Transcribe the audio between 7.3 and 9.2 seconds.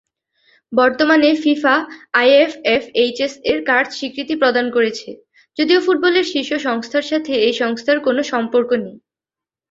এই সংস্থার কোন সম্পর্ক নেই।